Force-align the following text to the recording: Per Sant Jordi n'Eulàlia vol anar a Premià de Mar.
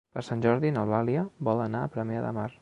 Per 0.17 0.21
Sant 0.27 0.39
Jordi 0.45 0.71
n'Eulàlia 0.77 1.27
vol 1.51 1.63
anar 1.67 1.83
a 1.89 1.93
Premià 1.99 2.25
de 2.27 2.33
Mar. 2.41 2.49